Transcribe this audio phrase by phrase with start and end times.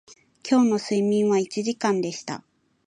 [0.41, 2.43] 今日の睡眠は一時間でした